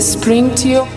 Spring 0.00 0.54
to 0.54 0.68
podcast. 0.68 0.89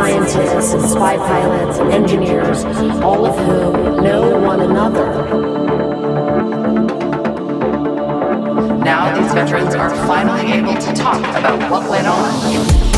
scientists 0.00 0.72
and 0.72 0.82
spy 0.82 1.16
pilots 1.18 1.78
and 1.78 1.92
engineers, 1.92 2.64
all 3.02 3.26
of 3.26 3.36
whom 3.36 4.02
know 4.02 4.38
one 4.40 4.60
another. 4.60 5.12
Now 8.82 9.14
these 9.14 9.30
veterans 9.34 9.74
are 9.74 9.90
finally 10.06 10.52
able 10.52 10.74
to 10.74 10.92
talk 10.94 11.20
about 11.20 11.70
what 11.70 11.90
went 11.90 12.06
on. 12.06 12.89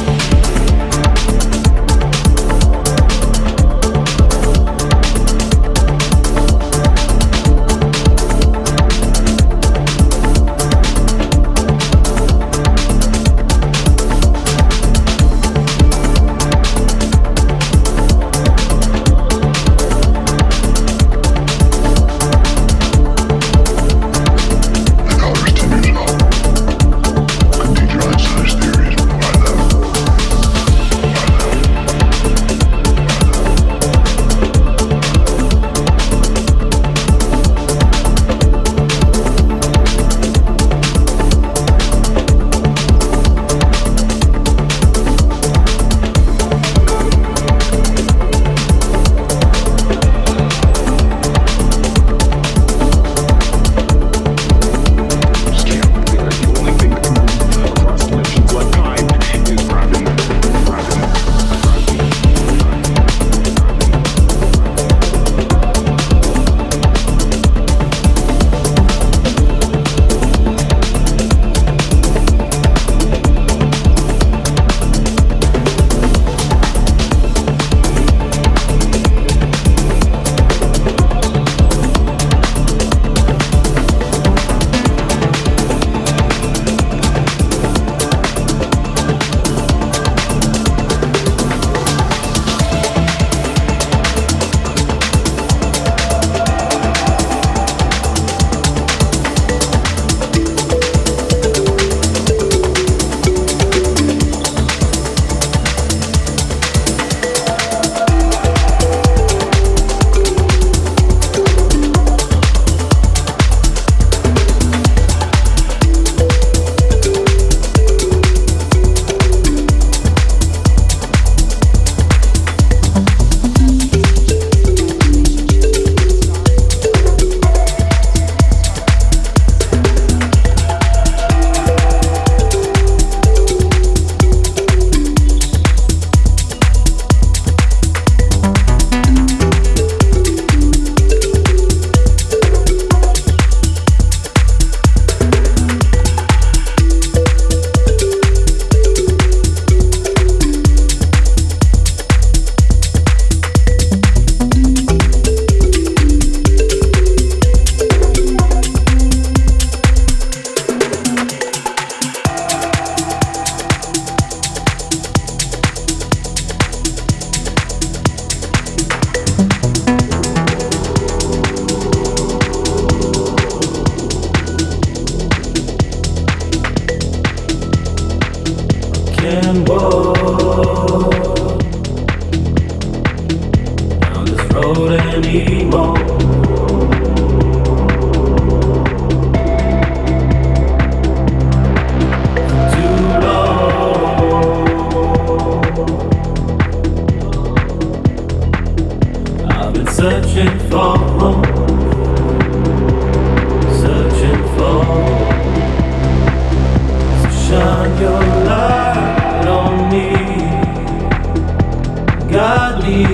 to 212.83 213.05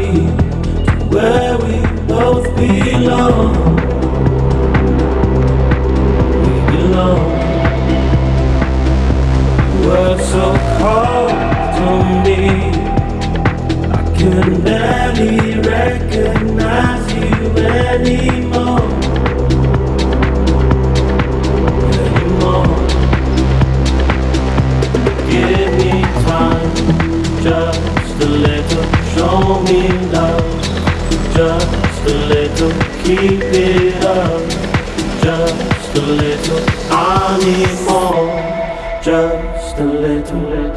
where 1.13 1.59
we 1.59 1.77
both 2.07 2.45
belong. 2.57 3.77
We 6.43 6.55
belong. 6.73 7.21
Words 9.85 10.25
so 10.33 10.47
cold 10.79 11.31
to 11.77 11.89
me, 12.25 12.41
I 13.93 14.17
can 14.17 14.63
barely. 14.63 15.48
me 29.69 29.89
love, 30.13 30.63
just 31.35 32.03
a 32.07 32.15
little, 32.27 32.73
keep 33.03 33.43
it 33.43 34.03
up, 34.03 34.49
just 35.23 35.97
a 35.97 36.01
little, 36.01 36.65
I 36.91 37.39
need 37.45 37.75
more, 37.87 39.03
just 39.03 39.79
a 39.79 39.85
little. 39.85 40.68